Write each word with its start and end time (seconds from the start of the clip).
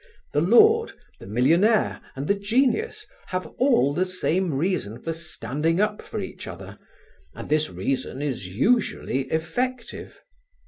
The 0.33 0.41
lord, 0.41 0.93
the 1.19 1.27
millionaire 1.27 2.01
and 2.15 2.27
the 2.27 2.33
genius 2.33 3.05
have 3.27 3.45
all 3.59 3.93
the 3.93 4.03
same 4.03 4.51
reason 4.55 4.99
for 4.99 5.13
standing 5.13 5.79
up 5.79 6.01
for 6.01 6.19
each 6.19 6.47
other, 6.47 6.79
and 7.35 7.49
this 7.49 7.69
reason 7.69 8.19
is 8.19 8.47
usually 8.47 9.25
effective. 9.31 10.19